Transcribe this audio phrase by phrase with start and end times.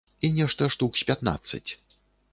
[0.27, 1.67] І нешта штук з пятнаццаць.